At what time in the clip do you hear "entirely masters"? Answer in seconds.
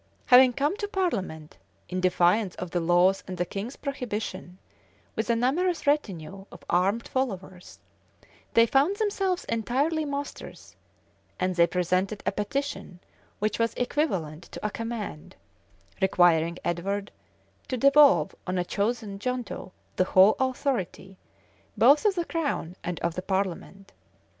9.45-10.75